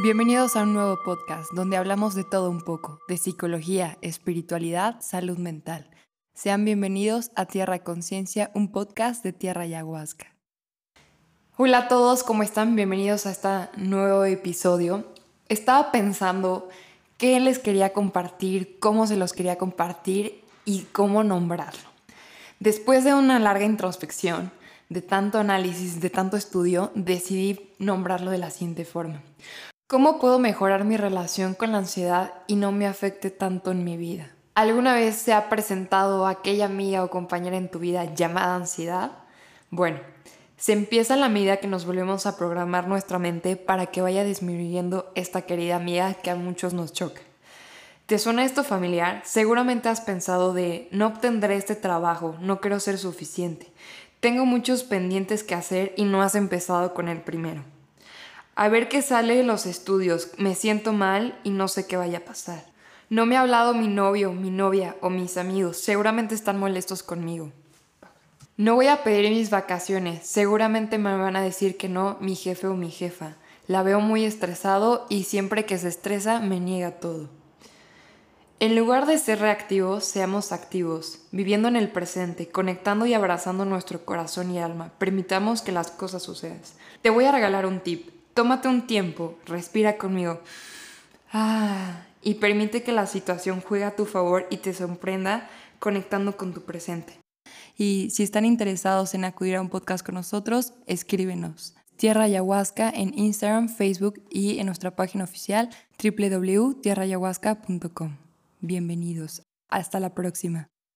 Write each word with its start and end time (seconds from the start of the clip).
Bienvenidos 0.00 0.54
a 0.54 0.62
un 0.62 0.74
nuevo 0.74 0.96
podcast 1.04 1.50
donde 1.52 1.76
hablamos 1.76 2.14
de 2.14 2.22
todo 2.22 2.50
un 2.50 2.60
poco, 2.60 3.00
de 3.08 3.16
psicología, 3.16 3.98
espiritualidad, 4.00 5.00
salud 5.00 5.38
mental. 5.38 5.90
Sean 6.34 6.64
bienvenidos 6.64 7.32
a 7.34 7.46
Tierra 7.46 7.80
Conciencia, 7.80 8.52
un 8.54 8.70
podcast 8.70 9.24
de 9.24 9.32
Tierra 9.32 9.62
Ayahuasca. 9.62 10.36
Hola 11.56 11.78
a 11.78 11.88
todos, 11.88 12.22
¿cómo 12.22 12.44
están? 12.44 12.76
Bienvenidos 12.76 13.26
a 13.26 13.32
este 13.32 13.48
nuevo 13.76 14.24
episodio. 14.24 15.04
Estaba 15.48 15.90
pensando 15.90 16.68
qué 17.16 17.40
les 17.40 17.58
quería 17.58 17.92
compartir, 17.92 18.78
cómo 18.78 19.08
se 19.08 19.16
los 19.16 19.32
quería 19.32 19.58
compartir 19.58 20.44
y 20.64 20.82
cómo 20.92 21.24
nombrarlo. 21.24 21.90
Después 22.60 23.02
de 23.02 23.14
una 23.14 23.40
larga 23.40 23.64
introspección, 23.64 24.52
de 24.90 25.02
tanto 25.02 25.40
análisis, 25.40 26.00
de 26.00 26.08
tanto 26.08 26.36
estudio, 26.36 26.92
decidí 26.94 27.72
nombrarlo 27.80 28.30
de 28.30 28.38
la 28.38 28.50
siguiente 28.50 28.84
forma. 28.84 29.24
¿Cómo 29.90 30.18
puedo 30.18 30.38
mejorar 30.38 30.84
mi 30.84 30.98
relación 30.98 31.54
con 31.54 31.72
la 31.72 31.78
ansiedad 31.78 32.34
y 32.46 32.56
no 32.56 32.72
me 32.72 32.86
afecte 32.86 33.30
tanto 33.30 33.70
en 33.70 33.84
mi 33.84 33.96
vida? 33.96 34.28
¿Alguna 34.54 34.92
vez 34.92 35.16
se 35.16 35.32
ha 35.32 35.48
presentado 35.48 36.26
aquella 36.26 36.66
amiga 36.66 37.02
o 37.02 37.08
compañera 37.08 37.56
en 37.56 37.70
tu 37.70 37.78
vida 37.78 38.14
llamada 38.14 38.54
ansiedad? 38.54 39.12
Bueno, 39.70 39.98
se 40.58 40.74
empieza 40.74 41.14
a 41.14 41.16
la 41.16 41.30
medida 41.30 41.56
que 41.56 41.68
nos 41.68 41.86
volvemos 41.86 42.26
a 42.26 42.36
programar 42.36 42.86
nuestra 42.86 43.18
mente 43.18 43.56
para 43.56 43.86
que 43.86 44.02
vaya 44.02 44.24
disminuyendo 44.24 45.10
esta 45.14 45.46
querida 45.46 45.76
amiga 45.76 46.12
que 46.12 46.28
a 46.28 46.36
muchos 46.36 46.74
nos 46.74 46.92
choca. 46.92 47.22
¿Te 48.04 48.18
suena 48.18 48.44
esto 48.44 48.64
familiar? 48.64 49.22
Seguramente 49.24 49.88
has 49.88 50.02
pensado 50.02 50.52
de 50.52 50.90
no 50.92 51.06
obtendré 51.06 51.56
este 51.56 51.76
trabajo, 51.76 52.36
no 52.42 52.60
quiero 52.60 52.78
ser 52.78 52.98
suficiente. 52.98 53.72
Tengo 54.20 54.44
muchos 54.44 54.82
pendientes 54.82 55.42
que 55.42 55.54
hacer 55.54 55.94
y 55.96 56.04
no 56.04 56.20
has 56.20 56.34
empezado 56.34 56.92
con 56.92 57.08
el 57.08 57.22
primero 57.22 57.64
a 58.58 58.68
ver 58.68 58.88
qué 58.88 59.02
sale 59.02 59.36
de 59.36 59.44
los 59.44 59.66
estudios, 59.66 60.30
me 60.36 60.56
siento 60.56 60.92
mal 60.92 61.38
y 61.44 61.50
no 61.50 61.68
sé 61.68 61.86
qué 61.86 61.96
vaya 61.96 62.18
a 62.18 62.24
pasar. 62.24 62.64
No 63.08 63.24
me 63.24 63.36
ha 63.36 63.42
hablado 63.42 63.72
mi 63.72 63.86
novio, 63.86 64.32
mi 64.32 64.50
novia 64.50 64.96
o 65.00 65.10
mis 65.10 65.36
amigos, 65.36 65.76
seguramente 65.76 66.34
están 66.34 66.58
molestos 66.58 67.04
conmigo. 67.04 67.52
No 68.56 68.74
voy 68.74 68.88
a 68.88 69.04
pedir 69.04 69.30
mis 69.30 69.50
vacaciones, 69.50 70.26
seguramente 70.26 70.98
me 70.98 71.16
van 71.16 71.36
a 71.36 71.40
decir 71.40 71.76
que 71.76 71.88
no 71.88 72.16
mi 72.20 72.34
jefe 72.34 72.66
o 72.66 72.74
mi 72.74 72.90
jefa. 72.90 73.36
La 73.68 73.84
veo 73.84 74.00
muy 74.00 74.24
estresado 74.24 75.06
y 75.08 75.22
siempre 75.22 75.64
que 75.64 75.78
se 75.78 75.86
estresa 75.86 76.40
me 76.40 76.58
niega 76.58 76.98
todo. 76.98 77.30
En 78.58 78.74
lugar 78.74 79.06
de 79.06 79.18
ser 79.18 79.38
reactivos, 79.38 80.04
seamos 80.04 80.50
activos, 80.50 81.20
viviendo 81.30 81.68
en 81.68 81.76
el 81.76 81.92
presente, 81.92 82.48
conectando 82.48 83.06
y 83.06 83.14
abrazando 83.14 83.64
nuestro 83.64 84.04
corazón 84.04 84.50
y 84.50 84.58
alma. 84.58 84.90
Permitamos 84.98 85.62
que 85.62 85.70
las 85.70 85.92
cosas 85.92 86.24
sucedan. 86.24 86.60
Te 87.02 87.10
voy 87.10 87.24
a 87.24 87.30
regalar 87.30 87.64
un 87.64 87.78
tip. 87.78 88.17
Tómate 88.38 88.68
un 88.68 88.86
tiempo, 88.86 89.36
respira 89.46 89.98
conmigo. 89.98 90.40
Ah, 91.32 92.06
y 92.22 92.34
permite 92.34 92.84
que 92.84 92.92
la 92.92 93.08
situación 93.08 93.60
juegue 93.60 93.82
a 93.82 93.96
tu 93.96 94.04
favor 94.04 94.46
y 94.48 94.58
te 94.58 94.72
sorprenda 94.72 95.50
conectando 95.80 96.36
con 96.36 96.54
tu 96.54 96.62
presente. 96.62 97.18
Y 97.76 98.10
si 98.12 98.22
están 98.22 98.44
interesados 98.44 99.14
en 99.14 99.24
acudir 99.24 99.56
a 99.56 99.60
un 99.60 99.68
podcast 99.68 100.06
con 100.06 100.14
nosotros, 100.14 100.72
escríbenos. 100.86 101.74
Tierra 101.96 102.22
Ayahuasca 102.22 102.90
en 102.90 103.12
Instagram, 103.18 103.68
Facebook 103.68 104.22
y 104.30 104.60
en 104.60 104.66
nuestra 104.66 104.94
página 104.94 105.24
oficial 105.24 105.70
www.tierrayahuasca.com. 106.00 108.18
Bienvenidos. 108.60 109.42
Hasta 109.68 109.98
la 109.98 110.14
próxima. 110.14 110.68